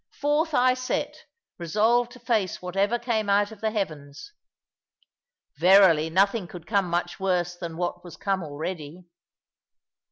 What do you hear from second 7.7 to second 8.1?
what